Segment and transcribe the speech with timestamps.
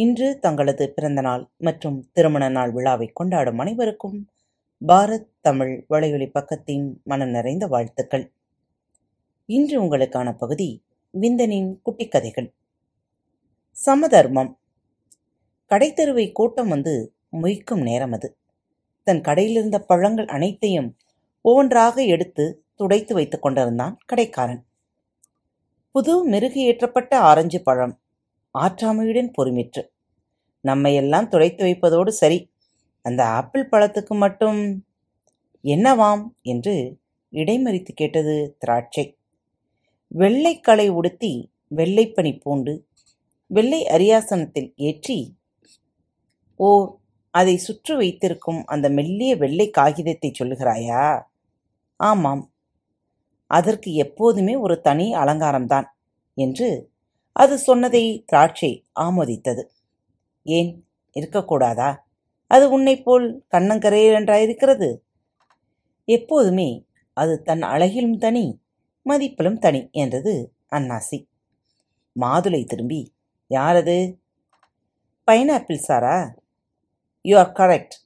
[0.00, 4.18] இன்று தங்களது பிறந்தநாள் மற்றும் திருமண நாள் விழாவை கொண்டாடும் அனைவருக்கும்
[4.86, 8.24] பாரத் தமிழ் வலையொலி பக்கத்தின் மனம் நிறைந்த வாழ்த்துக்கள்.
[9.46, 10.68] இன்று உங்களுக்கான பகுதி
[11.20, 12.48] விந்தனின் குட்டிக் கதைகள்
[13.70, 14.52] சமதர்மம்.
[15.70, 16.94] கடைத்தெருவை கூட்டம் வந்து
[17.32, 18.28] மொய்க்கும் நேரம் அது.
[19.02, 20.96] தன் கடையிலிருந்த பழங்கள் அனைத்தையும்
[21.40, 24.62] ஒவ்வொன்றாக எடுத்து துடைத்து வைத்துக் கொண்டிருந்தான் கடைக்காரன்.
[25.90, 28.00] புது மெருகு ஏற்றப்பட்ட ஆரஞ்சு பழம்.
[28.62, 29.82] ஆற்றாமையுடன் பொறுமிற்று.
[30.64, 32.38] நம்மையெல்லாம் துடைத்து வைப்பதோடு சரி
[33.04, 34.60] அந்த ஆப்பிள் பழத்துக்கு மட்டும்
[35.64, 36.22] என்னவாம்?
[36.52, 36.74] என்று
[37.32, 39.04] இடைமறித்து கேட்டது திராட்சை.
[40.12, 41.32] வெள்ளைக்களை உடுத்தி
[41.76, 42.72] வெள்ளைப்பனி பூண்டு
[43.50, 45.18] வெள்ளை அரியாசனத்தில் ஏற்றி
[46.60, 46.68] ஓ
[47.34, 51.02] அதை சுற்றி வைத்திருக்கும் அந்த மெல்லிய வெள்ளை காகிதத்தை சொல்லுகிறாயா?
[52.00, 52.42] ஆமாம்
[53.50, 55.86] அதற்கு எப்போதுமே ஒரு தனி அலங்காரம்தான்
[56.36, 56.68] என்று
[57.38, 59.64] அது சொன்னதை திராட்சை ஆமோதித்தது.
[60.42, 60.70] ஏன்?
[61.14, 61.90] இருக்கக்கூடாதா?
[62.46, 64.88] அது உன்னைப் போல் கண்ணங்கரையர் என்றாயிருக்கிறது.
[66.04, 68.60] எப்போதுமே அது தன் அழகிலும் தனி
[69.04, 70.34] மதிப்பிலும் தனி என்றது
[70.70, 71.18] அன்னாசி.
[72.20, 73.14] மாதுளை திரும்பி
[73.50, 74.18] யாரது?
[75.30, 76.34] Pineapple Sara.
[77.22, 77.96] You are correct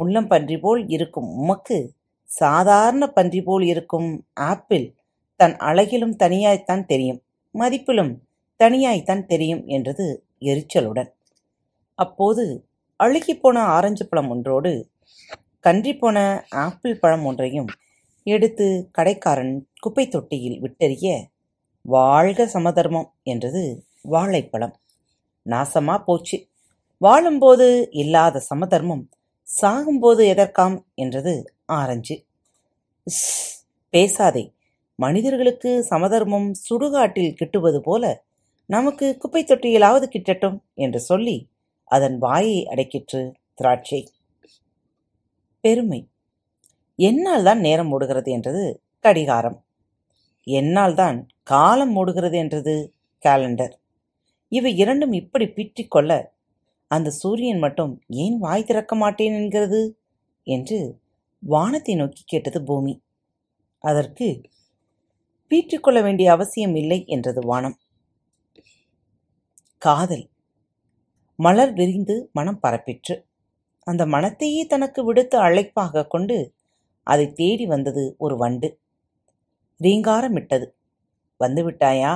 [0.00, 4.94] முள்ளம் பன்றி போல் இருக்கும் உமக்கு சாதாரண பன்றி போல் இருக்கும் ஆப்பிள்
[5.36, 7.22] தன் அழகிலும் தனியாய்த்தான் தெரியும்
[7.54, 8.14] மதிப்பிலும்
[8.60, 11.10] தனியாய்த்தான் தெரியும் என்றது எரிச்சலுடன்.
[11.94, 12.68] அப்போது
[13.04, 14.90] அழுகிப்போன ஆரஞ்சு பழம் ஒன்றோடு
[15.64, 17.66] கன்றிப்போன ஆப்பிள் பழம் ஒன்றையும்
[18.24, 21.24] எடுத்து கடைக்காரன் குப்பை தொட்டியில் விட்டெறிய
[21.82, 24.80] வாழ்க சமதர்மம் என்றது வாழைப்பழம்.
[25.46, 26.48] நாசமா போச்சு.
[26.98, 29.08] வாழும்போது இல்லாத சமதர்மம்
[29.62, 30.86] சாகும்போது எதற்காம்?
[30.94, 32.24] என்றது ஆரஞ்சு.
[33.06, 34.54] "ஸ், பேசாதே.
[34.94, 38.24] மனிதர்களுக்கு சமதர்மம் சுடுகாட்டில் கிட்டுவது போல
[38.70, 41.36] நமக்கு குப்பை தொட்டியிலாவது கிட்டட்டும் என்று சொல்லி
[41.90, 43.20] அதன் வாயை அடைக்கிற்று
[43.54, 44.00] திராட்சை.
[45.64, 46.00] பெருமை.
[46.98, 48.62] என்னால் தான் நேரம் ஓடுகிறது என்றது
[49.04, 49.58] கடிகாரம்.
[50.46, 51.18] என்னால் தான்
[51.52, 52.74] காலம் ஓடுகிறது என்றது
[53.22, 53.74] கேலண்டர்
[54.52, 56.12] இவை இரண்டும் இப்படி பிற்றிக்கொள்ள
[56.90, 57.92] அந்த சூரியன் மட்டும்
[58.22, 59.82] ஏன் வாய் திறக்க மாட்டேன் என்கிறது
[60.46, 60.78] என்று
[61.42, 62.94] வானத்தை நோக்கி கேட்டது பூமி.
[63.84, 64.28] அதற்கு
[65.50, 67.76] பீற்றிக்கொள்ள வேண்டிய அவசியம் இல்லை என்றது வானம்.
[69.82, 70.24] காதல்.
[71.38, 73.14] மலர் விரிந்து மனம் பரப்பிற்று.
[73.86, 76.36] அந்த மனத்தையே தனக்கு விடுத்து அழைப்பாக கொண்டு
[77.06, 78.68] அதை தேடி வந்தது ஒரு வண்டு.
[79.80, 80.66] ரீங்காரமிட்டது
[81.36, 82.12] வந்து விட்டாயா?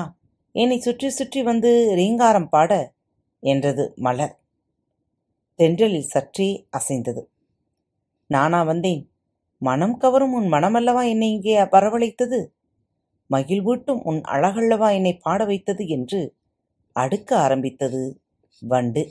[0.55, 2.73] என்னை சுற்றி சுற்றி வந்து ரீங்காரம் பாட
[3.43, 4.37] என்றது மலர்.
[5.59, 7.25] தென்றலில் சற்றே அசைந்தது.
[8.31, 9.03] நானா வந்தேன்.
[9.63, 12.41] மனம் கவரும் உன் மனமல்லவா என்னை இங்கே வரவழைத்தது
[13.31, 15.85] மகிழ்வூட்டும் உன் அழகல்லவா என்னை பாட வைத்தது?
[15.89, 16.21] என்று
[16.97, 18.03] அடுக்க ஆரம்பித்தது.
[18.63, 19.03] வண்டு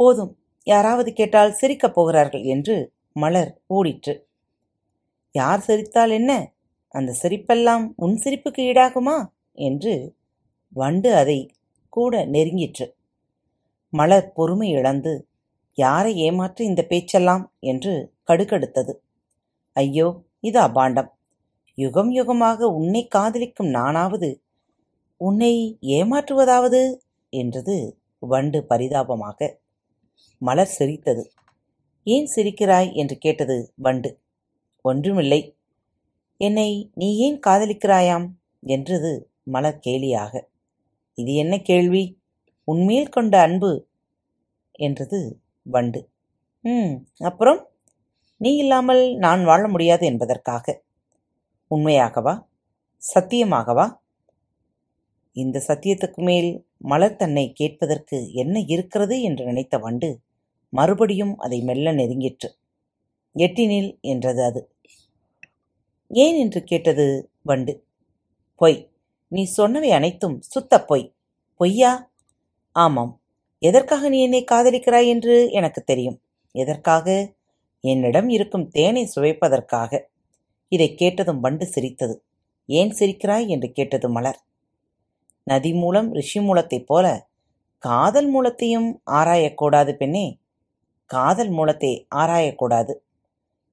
[0.00, 0.32] போதும்
[0.66, 2.76] யாராவது கேட்டால் சிரிக்கப் போகிறார்கள் என்று
[3.12, 4.14] மலர் ஓடிற்று
[5.34, 6.32] யார் சிரித்தால் என்ன?
[6.94, 9.16] அந்த சிரிப்பெல்லாம் உன் சிரிப்புக்கு ஈடாகுமா?
[9.58, 9.94] என்று
[10.76, 11.38] வண்டு அதை
[11.88, 12.86] கூட நெருங்கிற்று.
[13.92, 15.12] மலர் பொறுமை இழந்து
[15.78, 17.44] யாரை ஏமாற்ற இந்த பேச்செல்லாம்?
[17.60, 17.92] என்று
[18.28, 18.92] கடுக்கடுத்தது
[19.76, 20.08] ஐயோ
[20.40, 21.10] இது அபாண்டம்.
[21.78, 24.28] யுகம் யுகமாக உன்னை காதலிக்கும் நானாவது
[25.22, 26.98] உன்னை ஏமாற்றுவதாவது?
[27.30, 29.60] என்றது வண்டு பரிதாபமாக.
[30.38, 31.32] மலர் சிரித்தது.
[32.04, 32.92] ஏன் சிரிக்கிறாய்?
[32.94, 34.20] என்று கேட்டது வண்டு.
[34.82, 35.56] ஒன்றுமில்லை.
[36.36, 38.28] என்னை நீ ஏன் காதலிக்கிறாயாம்?
[38.60, 40.40] என்றது மலர் கேலியாக.
[41.14, 42.20] இது என்ன கேள்வி?
[42.64, 43.86] உன்மேல் கொண்ட அன்பு?
[44.72, 46.08] என்றது வண்டு.
[46.62, 47.68] ம் அப்புறம்?
[48.36, 50.82] நீ இல்லாமல் நான் வாழ முடியாது என்பதற்காக.
[51.70, 52.46] உண்மையாகவா?
[53.14, 54.00] சத்தியமாகவா?
[55.32, 60.20] இந்த சத்தியத்துக்கு மேல் மலர் தன்னை கேட்பதற்கு என்ன இருக்கிறது என்று நினைத்த வண்டு
[60.68, 62.48] மறுபடியும் அதை மெல்ல நெருங்கிற்று.
[63.36, 64.74] எட்டினில் என்றது அது.
[66.08, 67.84] ஏன் என்று கேட்டது வண்டு.
[68.56, 68.90] பொய்.
[69.28, 71.14] நீ சொன்னவை அனைத்தும் சுத்த பொய்.
[71.56, 72.12] பொய்யா?
[72.72, 73.20] ஆமாம்.
[73.58, 76.20] எதற்காக நீ என்னை காதலிக்கிறாய் என்று எனக்கு தெரியும்.
[76.52, 77.34] எதற்காக?
[77.80, 79.98] என்னிடம் இருக்கும் தேனை சுவைப்பதற்காக.
[80.68, 82.24] இதை கேட்டதும் வண்டு சிரித்தது.
[82.66, 83.46] ஏன் சிரிக்கிறாய்?
[83.46, 84.42] என்று கேட்டது மலர்.
[85.44, 87.26] நதி மூலம் ரிஷி மூலத்தைப் போல
[87.78, 90.38] காதல் மூலத்தையும் ஆராயக்கூடாது பெண்ணே.
[91.06, 92.94] காதல் மூலத்தை ஆராயக்கூடாது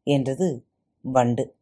[0.03, 0.65] என்றது
[1.01, 1.55] வண்டு.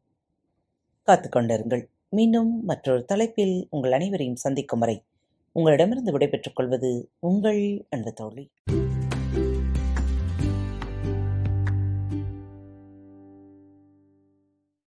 [1.07, 5.04] காத்துக்கொண்டிருங்கள் மீண்டும் மற்றொரு தலைப்பில் உங்கள் அனைவரையும் சந்திக்கும் வரை
[5.51, 8.50] உங்களிடமிருந்து விடைபெற்றுக் கொள்வது உங்கள் அன்பு தோழி.